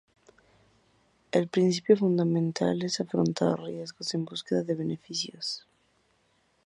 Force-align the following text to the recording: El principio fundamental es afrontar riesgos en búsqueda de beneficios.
El 1.31 1.47
principio 1.47 1.95
fundamental 1.95 2.81
es 2.81 2.99
afrontar 2.99 3.59
riesgos 3.61 4.15
en 4.15 4.25
búsqueda 4.25 4.63
de 4.63 4.73
beneficios. 4.73 5.67